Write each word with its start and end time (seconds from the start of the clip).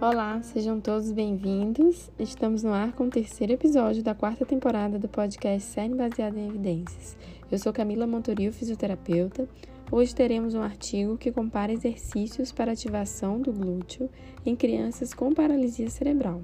Olá, 0.00 0.40
sejam 0.44 0.80
todos 0.80 1.10
bem-vindos. 1.10 2.08
Estamos 2.20 2.62
no 2.62 2.72
ar 2.72 2.92
com 2.92 3.06
o 3.06 3.10
terceiro 3.10 3.54
episódio 3.54 4.00
da 4.00 4.14
quarta 4.14 4.46
temporada 4.46 4.96
do 4.96 5.08
podcast 5.08 5.72
Série 5.72 5.92
Baseada 5.92 6.38
em 6.38 6.46
Evidências. 6.46 7.16
Eu 7.50 7.58
sou 7.58 7.72
Camila 7.72 8.06
Montoril, 8.06 8.52
fisioterapeuta. 8.52 9.48
Hoje 9.90 10.14
teremos 10.14 10.54
um 10.54 10.62
artigo 10.62 11.18
que 11.18 11.32
compara 11.32 11.72
exercícios 11.72 12.52
para 12.52 12.70
ativação 12.70 13.40
do 13.40 13.52
glúteo 13.52 14.08
em 14.46 14.54
crianças 14.54 15.12
com 15.12 15.34
paralisia 15.34 15.90
cerebral. 15.90 16.42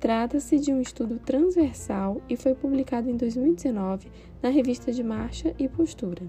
Trata-se 0.00 0.58
de 0.58 0.72
um 0.72 0.80
estudo 0.80 1.18
transversal 1.18 2.22
e 2.26 2.38
foi 2.38 2.54
publicado 2.54 3.10
em 3.10 3.18
2019 3.18 4.10
na 4.42 4.48
revista 4.48 4.90
de 4.90 5.04
Marcha 5.04 5.54
e 5.58 5.68
Postura. 5.68 6.22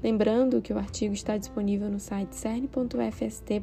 Lembrando 0.00 0.62
que 0.62 0.72
o 0.72 0.78
artigo 0.78 1.12
está 1.12 1.36
disponível 1.36 1.90
no 1.90 1.98
site 1.98 2.36
cern.fst.br. 2.36 3.58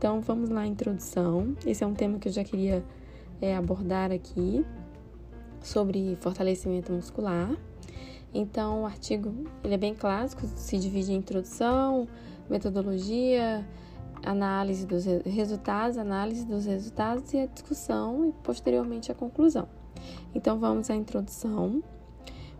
Então 0.00 0.18
vamos 0.22 0.48
lá, 0.48 0.66
introdução. 0.66 1.54
Esse 1.66 1.84
é 1.84 1.86
um 1.86 1.92
tema 1.92 2.18
que 2.18 2.26
eu 2.26 2.32
já 2.32 2.42
queria 2.42 2.82
é, 3.38 3.54
abordar 3.54 4.10
aqui 4.10 4.64
sobre 5.60 6.16
fortalecimento 6.22 6.90
muscular. 6.90 7.54
Então 8.32 8.84
o 8.84 8.86
artigo 8.86 9.30
ele 9.62 9.74
é 9.74 9.76
bem 9.76 9.94
clássico, 9.94 10.46
se 10.56 10.78
divide 10.78 11.12
em 11.12 11.16
introdução, 11.16 12.08
metodologia, 12.48 13.62
análise 14.24 14.86
dos 14.86 15.04
resultados, 15.26 15.98
análise 15.98 16.46
dos 16.46 16.64
resultados 16.64 17.34
e 17.34 17.40
a 17.40 17.44
discussão 17.44 18.26
e 18.26 18.32
posteriormente 18.42 19.12
a 19.12 19.14
conclusão. 19.14 19.68
Então 20.34 20.58
vamos 20.58 20.88
à 20.88 20.96
introdução. 20.96 21.82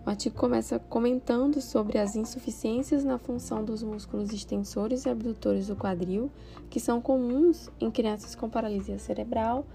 O 0.05 0.09
artigo 0.09 0.35
começa 0.35 0.79
comentando 0.79 1.61
sobre 1.61 1.99
as 1.99 2.17
insuficiências 2.17 3.05
na 3.05 3.19
função 3.19 3.63
dos 3.63 3.83
músculos 3.83 4.33
extensores 4.33 5.05
e 5.05 5.11
abdutores 5.11 5.67
do 5.67 5.77
quadril, 5.77 6.31
que 6.71 6.81
são 6.81 7.03
comuns 7.03 7.71
em 7.79 7.91
crianças 7.91 8.35
com 8.35 8.49
paralisia 8.49 8.99
cerebral, 8.99 9.67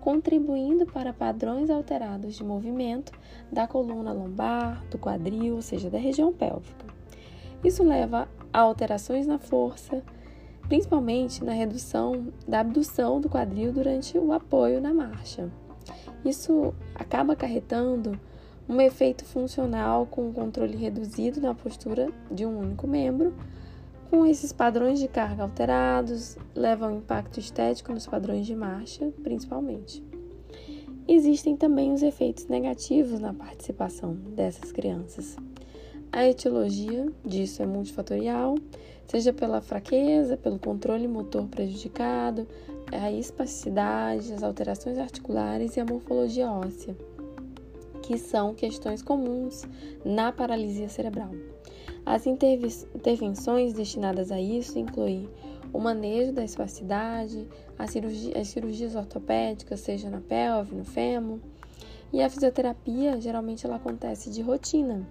contribuindo 0.00 0.86
para 0.86 1.12
padrões 1.12 1.68
alterados 1.68 2.34
de 2.34 2.42
movimento 2.42 3.12
da 3.52 3.66
coluna 3.66 4.12
lombar, 4.12 4.82
do 4.90 4.98
quadril, 4.98 5.56
ou 5.56 5.62
seja, 5.62 5.90
da 5.90 5.98
região 5.98 6.32
pélvica. 6.32 6.86
Isso 7.62 7.82
leva 7.82 8.26
a 8.52 8.60
alterações 8.60 9.26
na 9.26 9.38
força, 9.38 10.02
principalmente 10.66 11.44
na 11.44 11.52
redução 11.52 12.28
da 12.48 12.60
abdução 12.60 13.20
do 13.20 13.28
quadril 13.28 13.70
durante 13.70 14.16
o 14.18 14.32
apoio 14.32 14.80
na 14.80 14.94
marcha. 14.94 15.50
Isso 16.24 16.74
acaba 16.94 17.34
acarretando 17.34 18.18
um 18.68 18.80
efeito 18.80 19.24
funcional 19.24 20.06
com 20.06 20.28
um 20.28 20.32
controle 20.32 20.76
reduzido 20.76 21.40
na 21.40 21.54
postura 21.54 22.08
de 22.30 22.46
um 22.46 22.58
único 22.58 22.86
membro. 22.86 23.34
Com 24.10 24.24
esses 24.24 24.52
padrões 24.52 24.98
de 24.98 25.08
carga 25.08 25.42
alterados, 25.42 26.36
leva 26.54 26.86
ao 26.86 26.94
impacto 26.94 27.38
estético 27.38 27.92
nos 27.92 28.06
padrões 28.06 28.46
de 28.46 28.54
marcha, 28.54 29.12
principalmente. 29.22 30.02
Existem 31.06 31.56
também 31.56 31.92
os 31.92 32.02
efeitos 32.02 32.46
negativos 32.46 33.20
na 33.20 33.34
participação 33.34 34.14
dessas 34.14 34.72
crianças. 34.72 35.36
A 36.10 36.26
etiologia 36.26 37.12
disso 37.24 37.62
é 37.62 37.66
multifatorial, 37.66 38.54
seja 39.06 39.32
pela 39.32 39.60
fraqueza, 39.60 40.36
pelo 40.36 40.58
controle 40.58 41.06
motor 41.08 41.46
prejudicado, 41.48 42.46
a 42.92 43.10
espasticidade, 43.10 44.32
as 44.32 44.42
alterações 44.42 44.96
articulares 44.96 45.76
e 45.76 45.80
a 45.80 45.84
morfologia 45.84 46.50
óssea, 46.50 46.96
que 48.04 48.18
são 48.18 48.54
questões 48.54 49.02
comuns 49.02 49.62
na 50.04 50.30
paralisia 50.30 50.90
cerebral. 50.90 51.30
As 52.04 52.26
intervenções 52.26 53.72
destinadas 53.72 54.30
a 54.30 54.38
isso 54.38 54.78
incluem 54.78 55.26
o 55.72 55.80
manejo 55.80 56.30
da 56.32 56.44
espasticidade, 56.44 57.48
cirurgia, 57.88 58.38
as 58.38 58.48
cirurgias 58.48 58.94
ortopédicas, 58.94 59.80
seja 59.80 60.10
na 60.10 60.20
pelve, 60.20 60.76
no 60.76 60.84
fêmur, 60.84 61.38
e 62.12 62.22
a 62.22 62.28
fisioterapia 62.28 63.18
geralmente 63.20 63.64
ela 63.66 63.76
acontece 63.76 64.30
de 64.30 64.42
rotina 64.42 65.06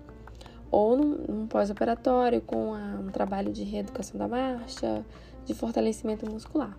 ou 0.69 0.95
num, 0.95 1.17
num 1.27 1.47
pós-operatório 1.47 2.41
com 2.41 2.75
a, 2.75 2.99
um 2.99 3.09
trabalho 3.09 3.51
de 3.51 3.63
reeducação 3.63 4.19
da 4.19 4.27
marcha, 4.27 5.03
de 5.45 5.53
fortalecimento 5.55 6.29
muscular. 6.29 6.77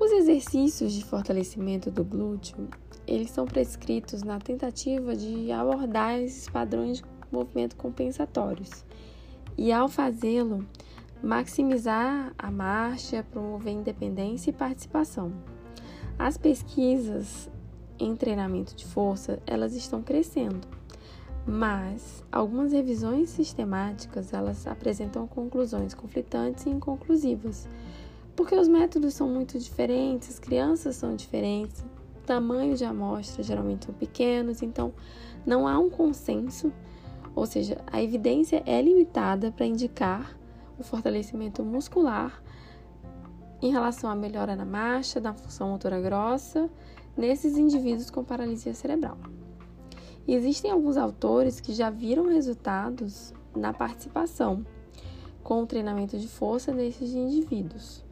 Os 0.00 0.10
exercícios 0.12 0.92
de 0.92 1.04
fortalecimento 1.04 1.90
do 1.90 2.04
glúteo, 2.04 2.68
eles 3.08 3.30
são 3.30 3.46
prescritos 3.46 4.22
na 4.22 4.38
tentativa 4.38 5.16
de 5.16 5.50
abordar 5.50 6.18
esses 6.18 6.48
padrões 6.48 6.98
de 6.98 7.04
movimento 7.32 7.76
compensatórios. 7.76 8.84
E 9.56 9.72
ao 9.72 9.88
fazê-lo, 9.88 10.64
maximizar 11.22 12.32
a 12.38 12.50
marcha, 12.50 13.24
promover 13.32 13.72
independência 13.72 14.50
e 14.50 14.52
participação. 14.52 15.32
As 16.18 16.36
pesquisas 16.36 17.50
em 17.98 18.14
treinamento 18.14 18.76
de 18.76 18.84
força, 18.84 19.40
elas 19.46 19.74
estão 19.74 20.02
crescendo 20.02 20.78
mas 21.48 22.22
algumas 22.30 22.72
revisões 22.72 23.30
sistemáticas 23.30 24.34
elas 24.34 24.66
apresentam 24.66 25.26
conclusões 25.26 25.94
conflitantes 25.94 26.66
e 26.66 26.68
inconclusivas, 26.68 27.66
porque 28.36 28.54
os 28.54 28.68
métodos 28.68 29.14
são 29.14 29.30
muito 29.30 29.58
diferentes, 29.58 30.28
as 30.28 30.38
crianças 30.38 30.96
são 30.96 31.16
diferentes, 31.16 31.82
o 32.28 32.34
tamanho 32.36 32.76
de 32.76 32.84
amostra 32.84 33.42
geralmente 33.42 33.86
são 33.86 33.94
pequenos, 33.94 34.60
então 34.60 34.92
não 35.46 35.66
há 35.66 35.78
um 35.78 35.88
consenso, 35.88 36.70
ou 37.34 37.46
seja, 37.46 37.82
a 37.86 38.02
evidência 38.02 38.62
é 38.66 38.82
limitada 38.82 39.50
para 39.50 39.64
indicar 39.64 40.38
o 40.78 40.82
fortalecimento 40.82 41.64
muscular 41.64 42.42
em 43.62 43.72
relação 43.72 44.10
à 44.10 44.14
melhora 44.14 44.54
na 44.54 44.66
marcha, 44.66 45.18
da 45.18 45.32
função 45.32 45.70
motora 45.70 45.98
grossa, 46.02 46.68
nesses 47.16 47.56
indivíduos 47.56 48.10
com 48.10 48.22
paralisia 48.22 48.74
cerebral. 48.74 49.16
Existem 50.26 50.70
alguns 50.70 50.98
autores 50.98 51.60
que 51.60 51.72
já 51.72 51.88
viram 51.88 52.26
resultados 52.26 53.32
na 53.56 53.72
participação 53.72 54.66
com 55.42 55.62
o 55.62 55.66
treinamento 55.66 56.18
de 56.18 56.28
força 56.28 56.72
desses 56.72 57.14
indivíduos. 57.14 58.04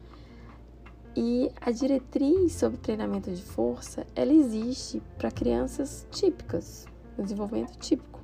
E 1.19 1.51
a 1.59 1.71
diretriz 1.71 2.53
sobre 2.53 2.77
treinamento 2.77 3.31
de 3.31 3.41
força, 3.41 4.05
ela 4.15 4.31
existe 4.31 5.01
para 5.17 5.31
crianças 5.31 6.05
típicas, 6.11 6.85
desenvolvimento 7.17 7.75
típico. 7.79 8.21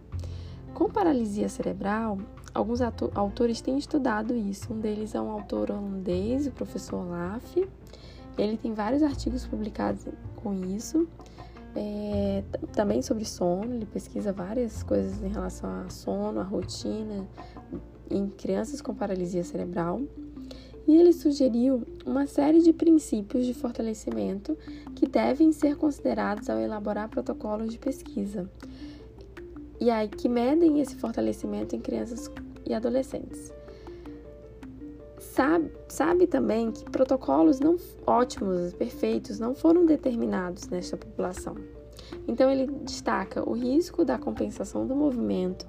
Com 0.76 0.92
paralisia 0.92 1.50
cerebral, 1.50 2.20
alguns 2.54 2.82
autores 2.82 3.62
têm 3.62 3.80
estudado 3.80 4.36
isso. 4.36 4.72
Um 4.72 4.80
deles 4.80 5.16
é 5.16 5.20
um 5.20 5.32
autor 5.32 5.72
holandês, 5.72 6.46
o 6.46 6.52
professor 6.52 6.98
Olaf. 6.98 7.58
Ele 8.38 8.58
tem 8.58 8.76
vários 8.76 9.02
artigos 9.02 9.44
publicados 9.44 10.06
com 10.36 10.54
isso. 10.54 11.08
É, 11.76 12.44
também 12.74 13.02
sobre 13.02 13.26
sono, 13.26 13.74
ele 13.74 13.88
pesquisa 13.88 14.32
várias 14.32 14.84
coisas 14.84 15.20
em 15.24 15.30
relação 15.30 15.68
a 15.84 15.90
sono, 15.90 16.40
a 16.40 16.44
rotina 16.44 17.28
em 18.12 18.30
crianças 18.30 18.84
com 18.84 18.94
paralisia 18.94 19.44
cerebral. 19.44 20.00
E 20.88 20.96
ele 20.96 21.14
sugeriu 21.14 21.84
uma 22.06 22.28
série 22.28 22.62
de 22.62 22.74
princípios 22.74 23.46
de 23.46 23.54
fortalecimento 23.54 24.58
que 24.96 25.08
devem 25.08 25.52
ser 25.52 25.78
considerados 25.78 26.50
ao 26.50 26.60
elaborar 26.60 27.10
protocolos 27.10 27.72
de 27.72 27.80
pesquisa. 27.80 28.50
E 29.80 29.90
aí 29.90 30.08
que 30.08 30.28
medem 30.28 30.82
esse 30.82 30.96
fortalecimento 30.96 31.76
em 31.76 31.80
crianças 31.80 32.30
e 32.66 32.74
adolescentes. 32.74 33.52
Sabe, 35.20 35.72
sabe 35.88 36.28
também 36.28 36.72
que 36.72 36.84
protocolos 36.86 37.60
não 37.60 37.78
ótimos, 38.06 38.74
perfeitos, 38.74 39.40
não 39.40 39.56
foram 39.56 39.86
determinados 39.86 40.68
nesta 40.70 40.96
população. 40.96 41.56
Então, 42.28 42.50
ele 42.52 42.68
destaca 42.84 43.48
o 43.48 43.54
risco 43.54 44.06
da 44.06 44.18
compensação 44.18 44.86
do 44.86 44.96
movimento, 44.96 45.66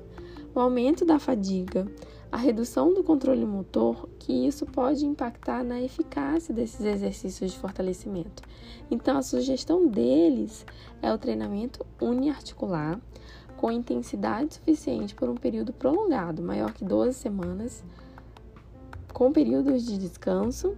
o 0.54 0.60
aumento 0.60 1.04
da 1.04 1.18
fadiga, 1.18 1.86
a 2.34 2.36
redução 2.36 2.92
do 2.92 3.04
controle 3.04 3.46
motor, 3.46 4.08
que 4.18 4.32
isso 4.32 4.66
pode 4.66 5.06
impactar 5.06 5.62
na 5.62 5.80
eficácia 5.80 6.52
desses 6.52 6.84
exercícios 6.84 7.52
de 7.52 7.58
fortalecimento. 7.60 8.42
Então, 8.90 9.16
a 9.16 9.22
sugestão 9.22 9.86
deles 9.86 10.66
é 11.00 11.14
o 11.14 11.16
treinamento 11.16 11.86
uniarticular, 12.00 13.00
com 13.56 13.70
intensidade 13.70 14.54
suficiente 14.54 15.14
por 15.14 15.28
um 15.28 15.36
período 15.36 15.72
prolongado, 15.72 16.42
maior 16.42 16.72
que 16.72 16.84
12 16.84 17.14
semanas, 17.14 17.84
com 19.12 19.30
períodos 19.30 19.86
de 19.86 19.96
descanso 19.96 20.76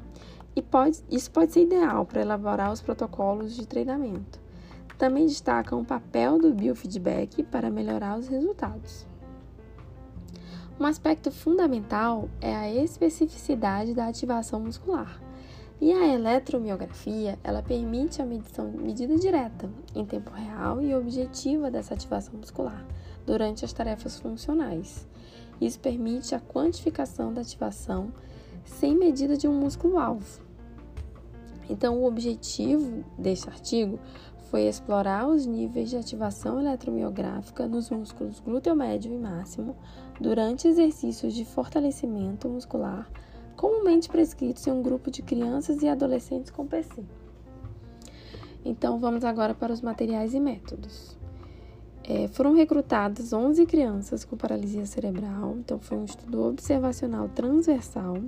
e 0.55 0.61
pode, 0.61 1.03
isso 1.11 1.31
pode 1.31 1.53
ser 1.53 1.63
ideal 1.63 2.05
para 2.05 2.21
elaborar 2.21 2.71
os 2.71 2.83
protocolos 2.83 3.57
de 3.57 3.67
treinamento. 3.67 4.39
Também 4.99 5.25
destacam 5.25 5.81
o 5.81 5.85
papel 5.87 6.39
do 6.39 6.53
biofeedback 6.53 7.43
para 7.45 7.71
melhorar 7.71 8.19
os 8.19 8.29
resultados. 8.29 9.07
Um 10.79 10.85
aspecto 10.85 11.31
fundamental 11.31 12.29
é 12.39 12.55
a 12.55 12.71
especificidade 12.71 13.95
da 13.95 14.09
ativação 14.09 14.61
muscular. 14.61 15.19
E 15.81 15.91
a 15.91 16.07
eletromiografia, 16.07 17.39
ela 17.43 17.63
permite 17.63 18.21
a 18.21 18.27
medição, 18.27 18.71
medida 18.73 19.17
direta, 19.17 19.71
em 19.95 20.05
tempo 20.05 20.31
real 20.31 20.83
e 20.83 20.95
objetiva 20.95 21.71
dessa 21.71 21.95
ativação 21.95 22.35
muscular 22.35 22.87
durante 23.25 23.65
as 23.65 23.73
tarefas 23.73 24.21
funcionais. 24.21 25.09
Isso 25.59 25.81
permite 25.81 26.35
a 26.35 26.41
quantificação 26.41 27.33
da 27.33 27.41
ativação 27.41 28.13
sem 28.63 28.95
medida 28.95 29.35
de 29.35 29.49
um 29.49 29.59
músculo-alvo. 29.59 30.43
Então, 31.71 32.03
o 32.03 32.07
objetivo 32.07 33.03
deste 33.19 33.49
artigo 33.49 33.99
foi 34.51 34.63
explorar 34.63 35.27
os 35.29 35.47
níveis 35.47 35.91
de 35.91 35.97
ativação 35.97 36.61
eletromiográfica 36.61 37.67
nos 37.67 37.91
músculos 37.91 38.41
glúteo 38.41 38.75
médio 38.75 39.13
e 39.13 39.19
máximo 39.19 39.77
durante 40.21 40.69
exercícios 40.69 41.35
de 41.35 41.45
fortalecimento 41.45 42.49
muscular 42.49 43.09
comumente 43.57 44.09
prescritos 44.09 44.67
em 44.67 44.71
um 44.71 44.83
grupo 44.83 45.11
de 45.11 45.23
crianças 45.23 45.83
e 45.83 45.89
adolescentes 45.89 46.51
com 46.51 46.67
PC. 46.67 47.03
Então, 48.65 48.99
vamos 48.99 49.25
agora 49.25 49.55
para 49.55 49.73
os 49.73 49.81
materiais 49.81 50.35
e 50.35 50.41
métodos. 50.41 51.17
É, 52.05 52.29
foram 52.29 52.55
recrutadas 52.55 53.33
11 53.33 53.67
crianças 53.67 54.25
com 54.25 54.37
paralisia 54.37 54.87
cerebral, 54.87 55.57
então 55.59 55.79
foi 55.79 55.97
um 55.97 56.05
estudo 56.05 56.45
observacional 56.45 57.29
transversal. 57.31 58.19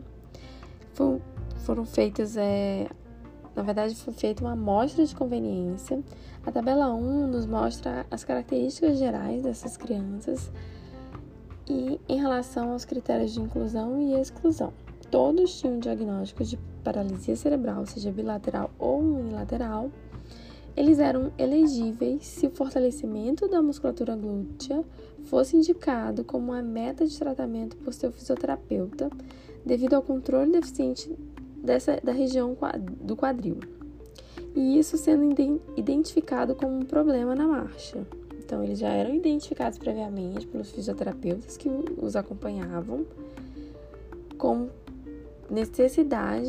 Foram 1.59 1.85
feitas 1.85 2.37
é, 2.37 2.89
na 3.59 3.65
verdade, 3.65 3.97
foi 3.97 4.15
feita 4.15 4.45
uma 4.45 4.53
amostra 4.53 5.05
de 5.05 5.13
conveniência. 5.17 6.01
A 6.47 6.53
tabela 6.53 6.95
1 6.95 7.27
nos 7.27 7.45
mostra 7.45 8.07
as 8.09 8.23
características 8.23 8.97
gerais 8.97 9.43
dessas 9.43 9.77
crianças 9.77 10.49
e 11.69 12.01
em 12.09 12.21
relação 12.21 12.71
aos 12.71 12.85
critérios 12.85 13.33
de 13.33 13.41
inclusão 13.41 14.01
e 14.01 14.15
exclusão. 14.15 14.73
Todos 15.11 15.59
tinham 15.59 15.81
diagnóstico 15.81 16.45
de 16.45 16.57
paralisia 16.85 17.35
cerebral, 17.35 17.85
seja 17.85 18.13
bilateral 18.13 18.71
ou 18.79 19.01
unilateral. 19.01 19.91
Eles 20.77 21.01
eram 21.01 21.33
elegíveis 21.37 22.25
se 22.27 22.47
o 22.47 22.51
fortalecimento 22.53 23.49
da 23.49 23.61
musculatura 23.61 24.15
glútea 24.15 24.85
fosse 25.25 25.57
indicado 25.57 26.23
como 26.23 26.53
uma 26.53 26.63
meta 26.63 27.05
de 27.05 27.19
tratamento 27.19 27.77
por 27.79 27.93
seu 27.93 28.13
fisioterapeuta, 28.13 29.11
devido 29.67 29.95
ao 29.95 30.03
controle 30.03 30.53
deficiente 30.53 31.13
dessa, 31.69 32.01
da 32.03 32.13
região 32.13 32.57
do 33.01 33.15
quadril, 33.15 33.61
e 34.55 34.79
isso 34.79 34.97
sendo 34.99 35.61
identificado 35.77 36.55
como 36.55 36.77
um 36.77 36.85
problema 36.85 37.35
na 37.35 37.47
marcha. 37.47 38.05
Então, 38.39 38.65
eles 38.65 38.79
já 38.79 38.89
eram 38.89 39.15
identificados 39.15 39.79
previamente 39.79 40.47
pelos 40.47 40.71
fisioterapeutas 40.71 41.57
que 41.57 41.69
os 42.01 42.17
acompanhavam 42.17 43.07
com 44.39 44.69
necessidade 45.51 46.49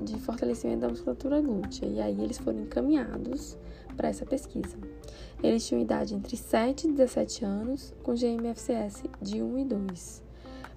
de, 0.00 0.18
fortalecimento 0.20 0.80
da 0.80 0.88
musculatura 0.88 1.40
glútea, 1.40 1.86
e 1.86 2.00
aí 2.00 2.20
eles 2.22 2.38
foram 2.38 2.60
encaminhados 2.60 3.58
para 3.96 4.08
essa 4.08 4.24
pesquisa. 4.24 4.76
Eles 5.42 5.66
tinham 5.66 5.82
idade 5.82 6.14
entre 6.14 6.36
7 6.36 6.86
e 6.86 6.92
17 6.92 7.44
anos, 7.44 7.92
com 8.02 8.14
GMFCS 8.14 9.02
de 9.20 9.42
1 9.42 9.58
e 9.58 9.64
2. 9.64 10.29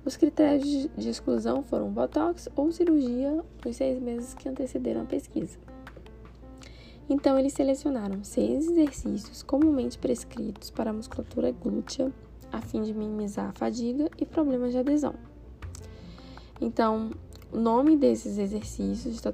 Os 0.06 0.18
critérios 0.18 0.90
de 0.98 1.10
exclusão 1.10 1.64
foram 1.64 1.90
botox 1.90 2.50
ou 2.56 2.72
cirurgia 2.72 3.42
nos 3.66 3.76
seis 3.78 4.02
meses 4.02 4.34
que 4.34 4.50
antecederam 4.50 5.04
a 5.04 5.06
pesquisa. 5.06 5.58
Então, 7.10 7.38
eles 7.40 7.54
selecionaram 7.54 8.24
seis 8.24 8.68
exercícios 8.68 9.44
comumente 9.44 9.98
prescritos 9.98 10.70
para 10.70 10.90
a 10.90 10.94
musculatura 10.94 11.52
glútea, 11.52 12.12
a 12.52 12.62
fim 12.62 12.82
de 12.82 12.94
minimizar 12.94 13.50
a 13.50 13.54
fadiga 13.54 14.10
e 14.18 14.26
problemas 14.26 14.72
de 14.72 14.80
adesão. 14.80 15.16
Então, 16.60 17.12
o 17.52 17.60
nome 17.60 17.96
desses 17.96 18.38
exercícios 18.38 19.16
está, 19.16 19.34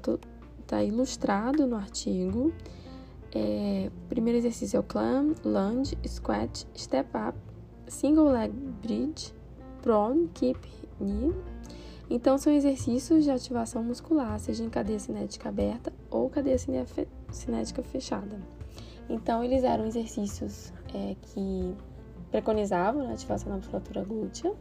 está 0.60 0.84
ilustrado 0.84 1.66
no 1.66 1.76
artigo. 1.76 2.52
É, 3.32 3.90
primeiro 4.08 4.38
exercício 4.38 4.76
é 4.76 4.80
o 4.80 4.82
climb, 4.82 5.34
lunge, 5.44 5.96
squat, 6.06 6.66
step 6.76 7.08
up, 7.16 7.38
single 7.86 8.30
leg 8.30 8.52
bridge, 8.82 9.32
prone, 9.82 10.28
keep, 10.34 10.58
knee. 10.98 11.34
Então, 12.08 12.36
são 12.36 12.52
exercícios 12.52 13.24
de 13.24 13.30
ativação 13.30 13.82
muscular, 13.84 14.38
seja 14.40 14.64
em 14.64 14.68
cadeia 14.68 14.98
cinética 14.98 15.48
aberta 15.48 15.92
ou 16.10 16.28
cadeia 16.28 16.58
cinética 17.30 17.82
fechada. 17.82 18.40
Então, 19.08 19.44
eles 19.44 19.62
eram 19.62 19.86
exercícios 19.86 20.72
é, 20.94 21.14
que 21.22 21.74
preconizavam 22.30 23.08
a 23.08 23.12
ativação 23.12 23.50
da 23.50 23.56
musculatura 23.56 24.02
glútea. 24.04 24.52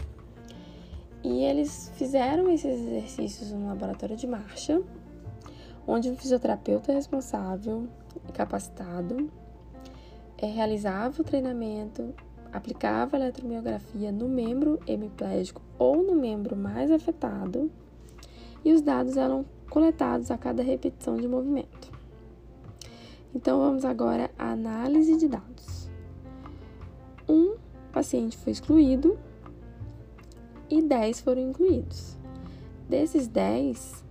E 1.24 1.44
eles 1.44 1.92
fizeram 1.96 2.50
esses 2.50 2.80
exercícios 2.80 3.52
no 3.52 3.68
laboratório 3.68 4.16
de 4.16 4.26
marcha, 4.26 4.82
onde 5.86 6.10
um 6.10 6.16
fisioterapeuta 6.16 6.94
responsável 6.94 7.88
e 8.28 8.32
capacitado 8.32 9.30
é, 10.38 10.46
realizava 10.46 11.22
o 11.22 11.24
treinamento 11.24 12.14
aplicava 12.52 13.16
a 13.16 13.20
eletromiografia 13.20 14.12
no 14.12 14.28
membro 14.28 14.80
hemiplégico 14.88 15.62
ou 15.78 16.04
no 16.04 16.16
membro 16.16 16.56
mais 16.56 16.92
afetado 16.92 17.72
e 18.64 18.74
os 18.74 18.82
dados 18.82 19.18
eram 19.18 19.46
coletados 19.70 20.32
a 20.32 20.38
cada 20.38 20.64
repetição 20.64 21.16
de 21.16 21.28
movimento. 21.28 21.92
Então 23.34 23.60
vamos 23.60 23.86
agora 23.86 24.32
à 24.38 24.52
análise 24.52 25.16
de 25.18 25.28
dados. 25.28 25.90
Um 27.28 27.56
paciente 27.92 28.38
foi 28.38 28.52
excluído 28.52 29.18
e 30.70 30.82
10 30.82 31.22
foram 31.22 31.42
incluídos. 31.42 32.18
Desses 32.88 33.28
10, 33.28 34.04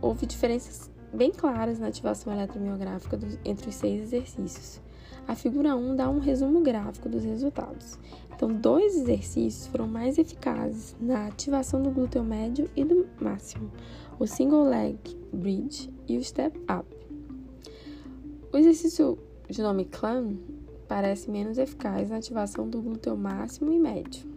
houve 0.00 0.26
diferenças 0.26 0.90
bem 1.12 1.30
claras 1.30 1.78
na 1.78 1.86
ativação 1.86 2.32
eletromiográfica 2.32 3.18
entre 3.44 3.68
os 3.68 3.74
seis 3.76 4.02
exercícios. 4.02 4.80
A 5.26 5.34
figura 5.34 5.74
1 5.74 5.96
dá 5.96 6.08
um 6.08 6.18
resumo 6.18 6.60
gráfico 6.60 7.08
dos 7.08 7.24
resultados. 7.24 7.98
Então, 8.34 8.52
dois 8.52 8.94
exercícios 8.94 9.66
foram 9.66 9.88
mais 9.88 10.18
eficazes 10.18 10.94
na 11.00 11.26
ativação 11.26 11.82
do 11.82 11.90
glúteo 11.90 12.22
médio 12.22 12.70
e 12.76 12.84
do 12.84 13.06
máximo, 13.20 13.70
o 14.18 14.26
single 14.26 14.64
leg 14.64 14.98
bridge 15.32 15.90
e 16.06 16.16
o 16.16 16.22
step 16.22 16.56
up. 16.60 16.86
O 18.52 18.56
exercício 18.56 19.18
de 19.48 19.62
nome 19.62 19.86
climb 19.86 20.38
parece 20.86 21.30
menos 21.30 21.58
eficaz 21.58 22.10
na 22.10 22.18
ativação 22.18 22.68
do 22.68 22.80
glúteo 22.80 23.16
máximo 23.16 23.72
e 23.72 23.78
médio. 23.78 24.36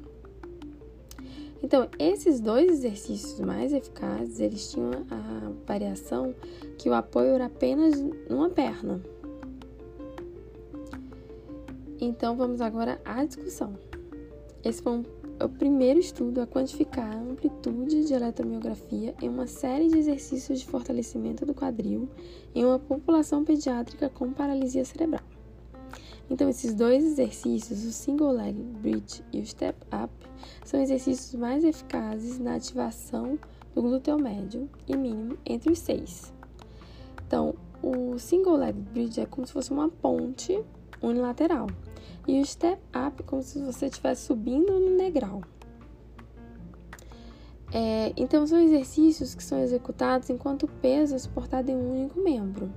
Então, 1.62 1.90
esses 2.00 2.40
dois 2.40 2.72
exercícios 2.72 3.40
mais 3.42 3.74
eficazes, 3.74 4.40
eles 4.40 4.72
tinham 4.72 4.92
a 5.12 5.52
variação 5.68 6.34
que 6.78 6.90
o 6.90 6.94
apoio 6.94 7.34
era 7.34 7.46
apenas 7.46 8.02
numa 8.30 8.50
perna, 8.50 9.02
então 12.06 12.36
vamos 12.36 12.62
agora 12.62 13.00
à 13.04 13.24
discussão. 13.26 13.74
Esse 14.64 14.82
foi 14.82 14.94
um, 14.94 15.04
o 15.44 15.50
primeiro 15.50 16.00
estudo 16.00 16.42
a 16.42 16.48
quantificar 16.48 17.12
a 17.12 17.20
amplitude 17.20 18.06
de 18.06 18.14
eletromiografia 18.14 19.16
em 19.22 19.30
uma 19.30 19.48
série 19.48 19.88
de 19.88 19.98
exercícios 19.98 20.60
de 20.60 20.66
fortalecimento 20.66 21.46
do 21.46 21.54
quadril 21.54 22.10
em 22.54 22.66
uma 22.66 22.80
população 22.80 23.44
pediátrica 23.44 24.10
com 24.10 24.34
paralisia 24.34 24.84
cerebral. 24.84 25.24
Então, 26.30 26.48
esses 26.48 26.76
dois 26.76 27.04
exercícios, 27.04 27.84
o 27.84 27.92
single 27.92 28.32
leg 28.32 28.54
bridge 28.54 29.24
e 29.34 29.40
o 29.40 29.46
step 29.46 29.78
up, 29.86 30.14
são 30.64 30.80
exercícios 30.80 31.34
mais 31.34 31.64
eficazes 31.64 32.38
na 32.38 32.56
ativação 32.56 33.40
do 33.74 33.82
glúteo 33.82 34.20
médio 34.20 34.70
e 34.88 34.96
mínimo 34.96 35.38
entre 35.46 35.72
os 35.72 35.80
seis. 35.80 36.32
Então, 37.26 37.56
o 37.82 38.18
single 38.20 38.58
leg 38.58 38.74
bridge 38.74 39.22
é 39.22 39.26
como 39.26 39.46
se 39.46 39.54
fosse 39.54 39.72
uma 39.72 39.90
ponte 39.90 40.64
unilateral. 41.02 41.68
E 42.28 42.42
o 42.42 42.46
step 42.46 42.82
up 42.96 43.24
como 43.24 43.42
se 43.42 43.60
você 43.60 43.88
estivesse 43.88 44.26
subindo 44.26 44.80
no 44.80 44.98
degrau. 44.98 45.42
É, 47.72 48.14
então, 48.18 48.48
são 48.48 48.60
exercícios 48.60 49.36
que 49.36 49.44
são 49.44 49.60
executados 49.60 50.30
enquanto 50.30 50.64
o 50.64 50.68
peso 50.68 51.16
é 51.16 51.20
suportado 51.20 51.70
em 51.70 51.76
um 51.76 51.92
único 51.92 52.20
membro. 52.20 52.72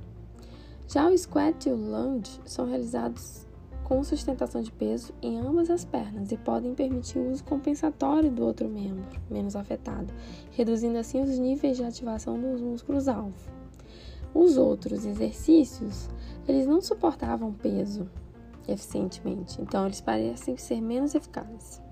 Já 0.86 1.08
o 1.08 1.16
squat 1.16 1.66
e 1.66 1.72
o 1.72 1.76
lunge 1.76 2.38
são 2.44 2.66
realizados 2.66 3.46
com 3.84 4.04
sustentação 4.04 4.62
de 4.62 4.70
peso 4.70 5.12
em 5.22 5.38
ambas 5.38 5.70
as 5.70 5.84
pernas 5.84 6.30
e 6.30 6.36
podem 6.36 6.74
permitir 6.74 7.18
o 7.18 7.30
uso 7.30 7.42
compensatório 7.44 8.30
do 8.30 8.44
outro 8.44 8.68
membro, 8.68 9.20
menos 9.30 9.56
afetado, 9.56 10.12
reduzindo 10.50 10.98
assim 10.98 11.20
os 11.20 11.38
níveis 11.38 11.76
de 11.76 11.84
ativação 11.84 12.38
dos 12.38 12.60
músculos-alvo. 12.60 13.61
Os 14.34 14.56
outros 14.56 15.04
exercícios, 15.04 16.08
eles 16.48 16.66
não 16.66 16.80
suportavam 16.80 17.52
peso, 17.52 18.08
eficientemente. 18.66 19.60
Então, 19.60 19.86
eles 19.86 20.00
parecem 20.00 20.56
ser 20.56 20.80
menos 20.80 21.14
eficazes. 21.14 21.82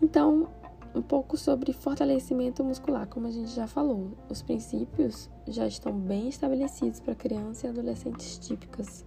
Então, 0.00 0.48
um 0.94 1.02
pouco 1.02 1.36
sobre 1.36 1.72
fortalecimento 1.72 2.64
muscular, 2.64 3.06
como 3.06 3.26
a 3.26 3.30
gente 3.30 3.50
já 3.50 3.66
falou. 3.66 4.12
Os 4.28 4.42
princípios 4.42 5.28
já 5.46 5.66
estão 5.66 5.92
bem 5.92 6.28
estabelecidos 6.28 7.00
para 7.00 7.14
crianças 7.14 7.64
e 7.64 7.66
adolescentes 7.66 8.38
típicas. 8.38 9.04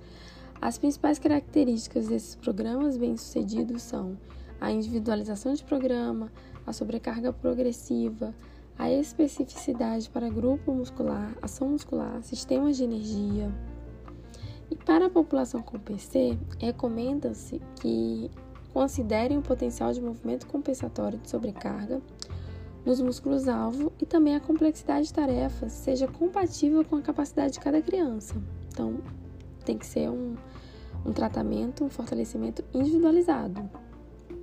As 0.61 0.77
principais 0.77 1.17
características 1.17 2.07
desses 2.07 2.35
programas 2.35 2.97
bem-sucedidos 2.97 3.81
são 3.81 4.17
a 4.59 4.71
individualização 4.71 5.53
de 5.53 5.63
programa, 5.63 6.31
a 6.67 6.71
sobrecarga 6.71 7.33
progressiva, 7.33 8.35
a 8.81 8.91
especificidade 8.91 10.09
para 10.09 10.27
grupo 10.27 10.73
muscular, 10.73 11.37
ação 11.39 11.69
muscular, 11.69 12.23
sistemas 12.23 12.77
de 12.77 12.83
energia, 12.83 13.53
e 14.71 14.75
para 14.75 15.05
a 15.05 15.09
população 15.09 15.61
com 15.61 15.77
PC, 15.77 16.35
recomenda-se 16.57 17.61
que 17.79 18.31
considerem 18.73 19.37
o 19.37 19.41
potencial 19.43 19.93
de 19.93 20.01
movimento 20.01 20.47
compensatório 20.47 21.19
de 21.19 21.29
sobrecarga, 21.29 22.01
nos 22.83 22.99
músculos-alvo 22.99 23.93
e 24.01 24.05
também 24.07 24.35
a 24.35 24.39
complexidade 24.39 25.05
de 25.05 25.13
tarefas 25.13 25.73
seja 25.73 26.07
compatível 26.07 26.83
com 26.83 26.95
a 26.95 27.01
capacidade 27.03 27.53
de 27.53 27.59
cada 27.59 27.79
criança. 27.83 28.33
Então, 28.67 28.97
tem 29.63 29.77
que 29.77 29.85
ser 29.85 30.09
um, 30.09 30.35
um 31.05 31.13
tratamento, 31.13 31.83
um 31.83 31.89
fortalecimento 31.89 32.63
individualizado, 32.73 33.69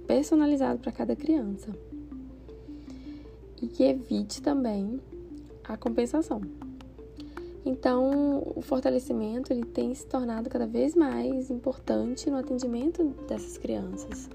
personalizado 0.06 0.78
para 0.78 0.92
cada 0.92 1.16
criança. 1.16 1.72
E 3.60 3.66
que 3.66 3.84
evite 3.84 4.40
também 4.40 5.00
a 5.64 5.76
compensação. 5.76 6.40
Então, 7.64 8.42
o 8.56 8.62
fortalecimento 8.62 9.52
ele 9.52 9.64
tem 9.64 9.94
se 9.94 10.06
tornado 10.06 10.48
cada 10.48 10.66
vez 10.66 10.94
mais 10.94 11.50
importante 11.50 12.30
no 12.30 12.38
atendimento 12.38 13.04
dessas 13.28 13.58
crianças. 13.58 14.30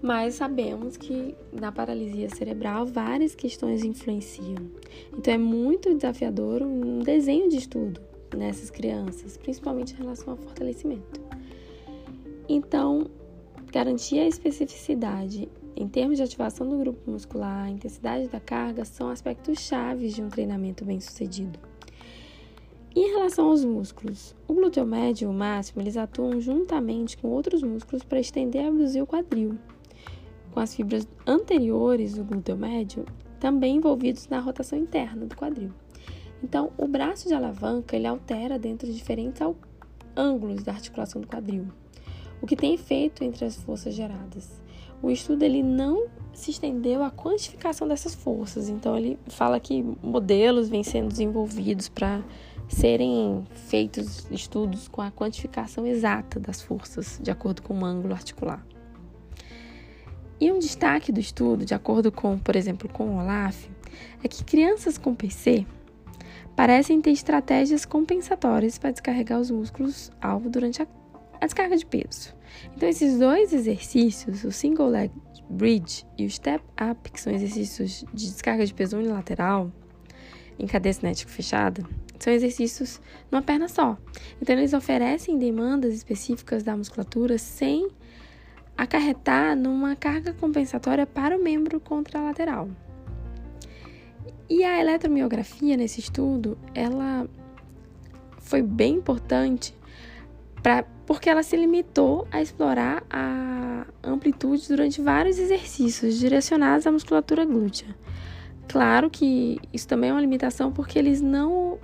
Mas 0.00 0.34
sabemos 0.34 0.96
que 0.96 1.34
na 1.52 1.72
paralisia 1.72 2.30
cerebral 2.30 2.86
várias 2.86 3.34
questões 3.34 3.84
influenciam. 3.84 4.70
Então, 5.12 5.34
é 5.34 5.38
muito 5.38 5.94
desafiador 5.94 6.62
um 6.62 7.00
desenho 7.00 7.48
de 7.50 7.56
estudo 7.56 8.00
nessas 8.34 8.70
crianças, 8.70 9.36
principalmente 9.36 9.92
em 9.92 9.96
relação 9.96 10.30
ao 10.30 10.36
fortalecimento. 10.36 11.20
Então, 12.48 13.10
garantir 13.70 14.20
a 14.20 14.28
especificidade 14.28 15.48
em 15.80 15.86
termos 15.86 16.16
de 16.16 16.24
ativação 16.24 16.68
do 16.68 16.76
grupo 16.76 17.08
muscular, 17.08 17.66
a 17.66 17.70
intensidade 17.70 18.26
da 18.26 18.40
carga 18.40 18.84
são 18.84 19.10
aspectos 19.10 19.60
chaves 19.60 20.12
de 20.12 20.20
um 20.20 20.28
treinamento 20.28 20.84
bem-sucedido. 20.84 21.56
Em 22.96 23.12
relação 23.12 23.50
aos 23.50 23.64
músculos, 23.64 24.34
o 24.48 24.54
glúteo 24.54 24.84
médio 24.84 25.26
e 25.26 25.30
o 25.30 25.32
máximo 25.32 25.80
eles 25.80 25.96
atuam 25.96 26.40
juntamente 26.40 27.16
com 27.16 27.28
outros 27.28 27.62
músculos 27.62 28.02
para 28.02 28.18
estender 28.18 28.64
e 28.64 28.66
abduzir 28.66 29.00
o 29.00 29.06
quadril, 29.06 29.56
com 30.50 30.58
as 30.58 30.74
fibras 30.74 31.06
anteriores 31.24 32.14
do 32.14 32.24
glúteo 32.24 32.56
médio 32.56 33.04
também 33.38 33.76
envolvidos 33.76 34.26
na 34.26 34.40
rotação 34.40 34.76
interna 34.76 35.26
do 35.26 35.36
quadril. 35.36 35.70
Então, 36.42 36.72
o 36.76 36.88
braço 36.88 37.28
de 37.28 37.34
alavanca 37.34 37.94
ele 37.94 38.08
altera 38.08 38.58
dentro 38.58 38.88
de 38.88 38.96
diferentes 38.96 39.40
ângulos 40.16 40.64
da 40.64 40.72
articulação 40.72 41.20
do 41.20 41.28
quadril, 41.28 41.68
o 42.42 42.46
que 42.46 42.56
tem 42.56 42.74
efeito 42.74 43.22
entre 43.22 43.44
as 43.44 43.54
forças 43.62 43.94
geradas. 43.94 44.60
O 45.02 45.10
estudo 45.10 45.42
ele 45.42 45.62
não 45.62 46.06
se 46.32 46.50
estendeu 46.50 47.02
à 47.02 47.10
quantificação 47.10 47.86
dessas 47.86 48.14
forças, 48.14 48.68
então 48.68 48.96
ele 48.96 49.18
fala 49.26 49.58
que 49.58 49.82
modelos 50.02 50.68
vêm 50.68 50.84
sendo 50.84 51.08
desenvolvidos 51.08 51.88
para 51.88 52.22
serem 52.68 53.44
feitos 53.68 54.26
estudos 54.30 54.88
com 54.88 55.00
a 55.00 55.10
quantificação 55.10 55.86
exata 55.86 56.38
das 56.38 56.60
forças, 56.60 57.18
de 57.22 57.30
acordo 57.30 57.62
com 57.62 57.78
o 57.78 57.84
ângulo 57.84 58.14
articular. 58.14 58.64
E 60.40 60.52
um 60.52 60.58
destaque 60.58 61.10
do 61.10 61.18
estudo, 61.18 61.64
de 61.64 61.74
acordo 61.74 62.12
com, 62.12 62.38
por 62.38 62.54
exemplo, 62.54 62.88
com 62.88 63.08
o 63.08 63.18
Olaf, 63.18 63.66
é 64.22 64.28
que 64.28 64.44
crianças 64.44 64.96
com 64.96 65.14
PC 65.14 65.66
parecem 66.54 67.00
ter 67.00 67.10
estratégias 67.10 67.84
compensatórias 67.84 68.78
para 68.78 68.92
descarregar 68.92 69.40
os 69.40 69.50
músculos 69.50 70.10
alvo 70.20 70.48
durante 70.48 70.82
a, 70.82 70.86
a 71.40 71.46
descarga 71.46 71.76
de 71.76 71.86
peso. 71.86 72.34
Então, 72.74 72.88
esses 72.88 73.18
dois 73.18 73.52
exercícios, 73.52 74.44
o 74.44 74.52
single 74.52 74.88
leg 74.88 75.10
bridge 75.48 76.04
e 76.16 76.26
o 76.26 76.30
step 76.30 76.62
up, 76.90 77.10
que 77.10 77.20
são 77.20 77.32
exercícios 77.32 78.04
de 78.12 78.30
descarga 78.30 78.64
de 78.66 78.74
peso 78.74 78.98
unilateral 78.98 79.72
em 80.58 80.66
cadeia 80.66 80.92
cinética 80.92 81.30
fechada, 81.30 81.84
são 82.18 82.32
exercícios 82.32 83.00
numa 83.30 83.42
perna 83.42 83.68
só. 83.68 83.96
Então, 84.42 84.56
eles 84.56 84.72
oferecem 84.72 85.38
demandas 85.38 85.94
específicas 85.94 86.62
da 86.62 86.76
musculatura 86.76 87.38
sem 87.38 87.88
acarretar 88.76 89.56
numa 89.56 89.96
carga 89.96 90.32
compensatória 90.32 91.06
para 91.06 91.36
o 91.36 91.42
membro 91.42 91.80
contralateral. 91.80 92.68
E 94.48 94.64
a 94.64 94.80
eletromiografia 94.80 95.76
nesse 95.76 96.00
estudo, 96.00 96.56
ela 96.74 97.28
foi 98.38 98.62
bem 98.62 98.94
importante 98.94 99.74
pra, 100.62 100.82
porque 101.06 101.28
ela 101.28 101.42
se 101.42 101.56
limitou 101.56 102.26
a 102.30 102.42
explorar 102.42 103.02
a 103.10 103.86
amplitude 104.02 104.68
durante 104.68 105.00
vários 105.00 105.38
exercícios 105.38 106.18
direcionados 106.18 106.86
à 106.86 106.92
musculatura 106.92 107.44
glútea. 107.44 107.86
Claro 108.68 109.08
que 109.08 109.58
isso 109.72 109.88
também 109.88 110.10
é 110.10 110.12
uma 110.12 110.20
limitação 110.20 110.70
porque 110.70 110.98
eles 110.98 111.20
não 111.20 111.78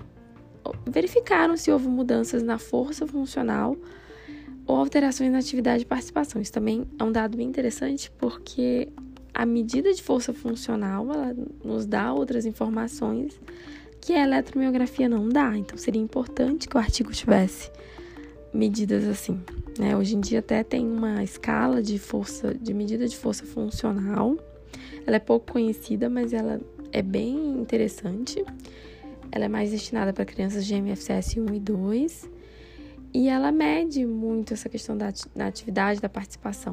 verificaram 0.86 1.56
se 1.56 1.70
houve 1.70 1.88
mudanças 1.88 2.42
na 2.42 2.58
força 2.58 3.06
funcional 3.06 3.76
ou 4.66 4.76
alterações 4.76 5.30
na 5.30 5.38
atividade 5.38 5.80
de 5.80 5.86
participação. 5.86 6.40
Isso 6.40 6.52
também 6.52 6.86
é 6.98 7.04
um 7.04 7.12
dado 7.12 7.36
bem 7.36 7.46
interessante 7.46 8.10
porque 8.18 8.88
a 9.32 9.44
medida 9.44 9.92
de 9.92 10.02
força 10.02 10.32
funcional 10.32 11.10
ela 11.10 11.36
nos 11.64 11.86
dá 11.86 12.12
outras 12.12 12.46
informações 12.46 13.38
que 14.00 14.12
a 14.12 14.22
eletromiografia 14.22 15.08
não 15.08 15.28
dá. 15.28 15.56
Então 15.56 15.76
seria 15.76 16.00
importante 16.00 16.68
que 16.68 16.76
o 16.76 16.80
artigo 16.80 17.10
tivesse 17.12 17.70
medidas 18.54 19.04
assim. 19.06 19.40
Né? 19.78 19.96
Hoje 19.96 20.16
em 20.16 20.20
dia 20.20 20.38
até 20.38 20.62
tem 20.62 20.86
uma 20.86 21.22
escala 21.24 21.82
de 21.82 21.98
força, 21.98 22.54
de 22.54 22.72
medida 22.72 23.06
de 23.08 23.16
força 23.16 23.44
funcional. 23.44 24.36
Ela 25.06 25.16
é 25.16 25.20
pouco 25.20 25.52
conhecida, 25.52 26.08
mas 26.08 26.32
ela 26.32 26.60
é 26.92 27.02
bem 27.02 27.34
interessante. 27.60 28.42
Ela 29.32 29.46
é 29.46 29.48
mais 29.48 29.72
destinada 29.72 30.12
para 30.12 30.24
crianças 30.24 30.64
de 30.64 30.74
MFCS 30.74 31.36
1 31.36 31.54
e 31.54 31.60
2 31.60 32.30
e 33.12 33.28
ela 33.28 33.50
mede 33.50 34.06
muito 34.06 34.54
essa 34.54 34.68
questão 34.68 34.96
da, 34.96 35.12
da 35.34 35.46
atividade, 35.46 36.00
da 36.00 36.08
participação. 36.08 36.72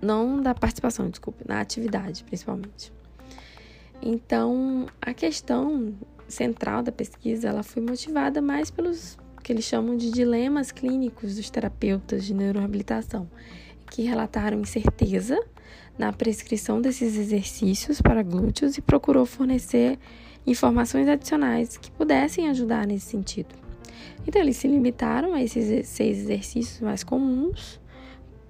Não 0.00 0.40
da 0.40 0.54
participação, 0.54 1.08
desculpe, 1.08 1.44
na 1.46 1.60
atividade 1.60 2.24
principalmente. 2.24 2.92
Então, 4.02 4.86
a 5.00 5.14
questão 5.14 5.94
central 6.28 6.82
da 6.82 6.92
pesquisa 6.92 7.48
ela 7.48 7.62
foi 7.62 7.82
motivada 7.82 8.40
mais 8.42 8.70
pelos 8.70 9.16
que 9.44 9.52
eles 9.52 9.66
chamam 9.66 9.94
de 9.94 10.10
dilemas 10.10 10.72
clínicos 10.72 11.36
dos 11.36 11.50
terapeutas 11.50 12.24
de 12.24 12.32
neuroreabilitação, 12.32 13.30
que 13.90 14.02
relataram 14.02 14.58
incerteza 14.58 15.38
na 15.98 16.10
prescrição 16.14 16.80
desses 16.80 17.16
exercícios 17.16 18.00
para 18.00 18.22
glúteos 18.22 18.78
e 18.78 18.80
procurou 18.80 19.26
fornecer 19.26 19.98
informações 20.46 21.06
adicionais 21.06 21.76
que 21.76 21.90
pudessem 21.90 22.48
ajudar 22.48 22.86
nesse 22.86 23.04
sentido. 23.06 23.54
Então, 24.26 24.40
eles 24.40 24.56
se 24.56 24.66
limitaram 24.66 25.34
a 25.34 25.42
esses 25.42 25.86
seis 25.88 26.20
exercícios 26.20 26.80
mais 26.80 27.04
comuns. 27.04 27.78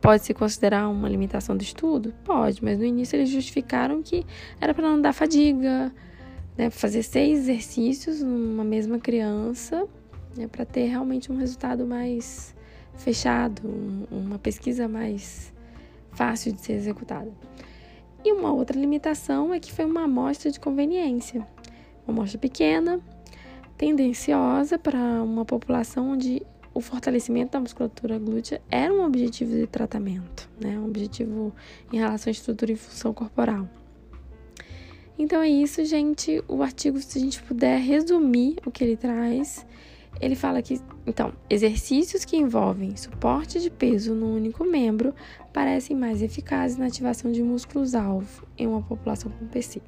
Pode-se 0.00 0.32
considerar 0.32 0.88
uma 0.88 1.08
limitação 1.08 1.56
do 1.56 1.62
estudo? 1.62 2.14
Pode, 2.24 2.62
mas 2.62 2.78
no 2.78 2.84
início 2.84 3.16
eles 3.16 3.30
justificaram 3.30 4.00
que 4.00 4.24
era 4.60 4.72
para 4.72 4.88
não 4.88 5.00
dar 5.00 5.12
fadiga, 5.12 5.92
né, 6.56 6.70
fazer 6.70 7.02
seis 7.02 7.40
exercícios 7.40 8.22
numa 8.22 8.62
mesma 8.62 8.98
criança, 9.00 9.88
né, 10.36 10.46
para 10.46 10.64
ter 10.64 10.86
realmente 10.86 11.30
um 11.30 11.36
resultado 11.36 11.86
mais 11.86 12.54
fechado, 12.96 13.66
um, 13.66 14.06
uma 14.10 14.38
pesquisa 14.38 14.88
mais 14.88 15.52
fácil 16.12 16.52
de 16.52 16.60
ser 16.60 16.74
executada. 16.74 17.30
E 18.24 18.32
uma 18.32 18.52
outra 18.52 18.78
limitação 18.78 19.52
é 19.52 19.60
que 19.60 19.72
foi 19.72 19.84
uma 19.84 20.04
amostra 20.04 20.50
de 20.50 20.58
conveniência 20.58 21.46
uma 22.06 22.18
amostra 22.18 22.38
pequena, 22.38 23.00
tendenciosa 23.76 24.78
para 24.78 24.98
uma 25.22 25.44
população 25.44 26.10
onde 26.10 26.42
o 26.72 26.80
fortalecimento 26.80 27.52
da 27.52 27.60
musculatura 27.60 28.18
glútea 28.18 28.60
era 28.70 28.92
um 28.92 29.04
objetivo 29.04 29.52
de 29.52 29.66
tratamento, 29.66 30.48
né? 30.60 30.78
um 30.78 30.86
objetivo 30.86 31.52
em 31.92 31.98
relação 31.98 32.30
à 32.30 32.32
estrutura 32.32 32.72
e 32.72 32.76
função 32.76 33.14
corporal. 33.14 33.68
Então 35.16 35.40
é 35.40 35.48
isso, 35.48 35.84
gente. 35.84 36.42
O 36.48 36.62
artigo, 36.62 36.98
se 36.98 37.18
a 37.18 37.20
gente 37.20 37.40
puder 37.42 37.78
resumir 37.78 38.56
o 38.66 38.70
que 38.70 38.82
ele 38.82 38.96
traz, 38.96 39.64
ele 40.20 40.34
fala 40.34 40.62
que, 40.62 40.80
então, 41.06 41.32
exercícios 41.50 42.24
que 42.24 42.36
envolvem 42.36 42.96
suporte 42.96 43.60
de 43.60 43.70
peso 43.70 44.14
no 44.14 44.34
único 44.34 44.64
membro 44.64 45.14
parecem 45.52 45.96
mais 45.96 46.22
eficazes 46.22 46.76
na 46.76 46.86
ativação 46.86 47.30
de 47.32 47.42
músculos-alvo 47.42 48.46
em 48.56 48.66
uma 48.66 48.82
população 48.82 49.30
com 49.32 49.46
PC 49.46 49.80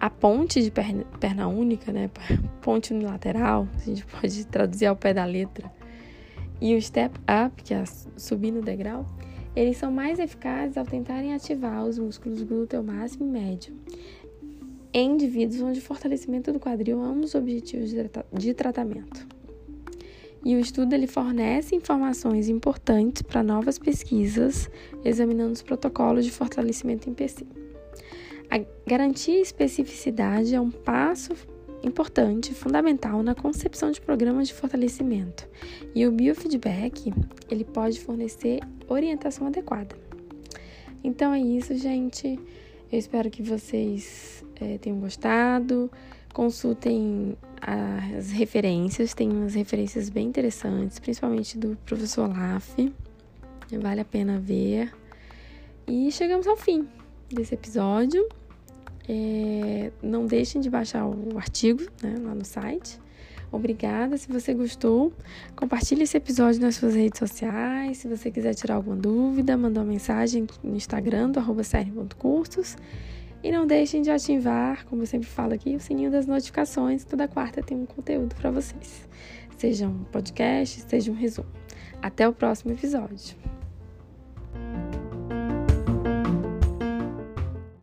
a 0.00 0.08
ponte 0.08 0.62
de 0.62 0.70
perna, 0.70 1.04
perna 1.18 1.48
única, 1.48 1.92
né, 1.92 2.10
ponte 2.62 2.92
unilateral, 2.92 3.68
a 3.74 3.78
gente 3.80 4.04
pode 4.06 4.46
traduzir 4.46 4.86
ao 4.86 4.96
pé 4.96 5.12
da 5.12 5.24
letra, 5.24 5.70
e 6.60 6.74
o 6.74 6.82
step 6.82 7.18
up, 7.20 7.62
que 7.62 7.74
é 7.74 7.84
subir 8.16 8.50
no 8.50 8.62
degrau, 8.62 9.06
eles 9.56 9.76
são 9.76 9.90
mais 9.90 10.18
eficazes 10.18 10.76
ao 10.76 10.84
tentarem 10.84 11.34
ativar 11.34 11.84
os 11.84 11.98
músculos 11.98 12.42
glúteo 12.42 12.82
máximo 12.82 13.26
e 13.26 13.30
médio 13.30 13.74
em 14.92 15.12
indivíduos 15.12 15.60
onde 15.60 15.78
o 15.78 15.82
fortalecimento 15.82 16.52
do 16.52 16.60
quadril 16.60 17.02
é 17.02 17.08
um 17.08 17.20
dos 17.20 17.34
objetivos 17.34 17.90
de 18.32 18.54
tratamento. 18.54 19.26
E 20.44 20.54
o 20.54 20.60
estudo 20.60 20.94
ele 20.94 21.06
fornece 21.06 21.74
informações 21.74 22.48
importantes 22.48 23.22
para 23.22 23.42
novas 23.42 23.78
pesquisas 23.78 24.70
examinando 25.04 25.52
os 25.52 25.62
protocolos 25.62 26.24
de 26.24 26.30
fortalecimento 26.30 27.10
em 27.10 27.14
PC. 27.14 27.44
A 28.50 28.60
garantir 28.86 29.40
especificidade 29.40 30.54
é 30.54 30.60
um 30.60 30.70
passo 30.70 31.34
importante, 31.82 32.54
fundamental 32.54 33.22
na 33.22 33.34
concepção 33.34 33.90
de 33.90 34.00
programas 34.00 34.48
de 34.48 34.54
fortalecimento. 34.54 35.46
E 35.94 36.06
o 36.06 36.12
biofeedback, 36.12 37.12
ele 37.50 37.64
pode 37.64 38.00
fornecer 38.00 38.60
orientação 38.88 39.46
adequada. 39.46 39.96
Então 41.04 41.32
é 41.32 41.40
isso, 41.40 41.76
gente. 41.76 42.38
Eu 42.90 42.98
espero 42.98 43.30
que 43.30 43.42
vocês 43.42 44.42
é, 44.60 44.78
tenham 44.78 44.98
gostado. 44.98 45.90
Consultem 46.32 47.36
as 47.60 48.30
referências, 48.30 49.14
tem 49.14 49.30
umas 49.30 49.54
referências 49.54 50.08
bem 50.08 50.28
interessantes, 50.28 50.98
principalmente 50.98 51.58
do 51.58 51.76
professor 51.84 52.28
Laff. 52.28 52.92
Vale 53.80 54.00
a 54.00 54.04
pena 54.04 54.38
ver. 54.38 54.92
E 55.86 56.10
chegamos 56.12 56.46
ao 56.46 56.56
fim 56.56 56.86
desse 57.28 57.54
episódio. 57.54 58.28
É, 59.08 59.90
não 60.02 60.26
deixem 60.26 60.60
de 60.60 60.68
baixar 60.68 61.06
o 61.06 61.36
artigo 61.36 61.82
né, 62.02 62.16
lá 62.22 62.34
no 62.34 62.44
site. 62.44 63.00
Obrigada. 63.50 64.16
Se 64.18 64.30
você 64.30 64.52
gostou, 64.52 65.12
compartilhe 65.56 66.02
esse 66.02 66.16
episódio 66.16 66.60
nas 66.60 66.76
suas 66.76 66.94
redes 66.94 67.18
sociais. 67.18 67.98
Se 67.98 68.08
você 68.08 68.30
quiser 68.30 68.54
tirar 68.54 68.74
alguma 68.74 68.96
dúvida, 68.96 69.56
manda 69.56 69.80
uma 69.80 69.86
mensagem 69.86 70.46
no 70.62 70.76
Instagram 70.76 71.30
do 71.30 71.40
arroba. 71.40 71.62
E 73.42 73.52
não 73.52 73.66
deixem 73.66 74.02
de 74.02 74.10
ativar, 74.10 74.84
como 74.86 75.02
eu 75.02 75.06
sempre 75.06 75.28
falo 75.28 75.54
aqui, 75.54 75.76
o 75.76 75.80
sininho 75.80 76.10
das 76.10 76.26
notificações. 76.26 77.04
Toda 77.04 77.28
quarta 77.28 77.62
tem 77.62 77.76
um 77.76 77.86
conteúdo 77.86 78.34
para 78.34 78.50
vocês. 78.50 79.08
Seja 79.56 79.86
um 79.86 80.04
podcast, 80.04 80.80
seja 80.88 81.10
um 81.10 81.14
resumo. 81.14 81.48
Até 82.02 82.28
o 82.28 82.32
próximo 82.32 82.72
episódio. 82.72 83.36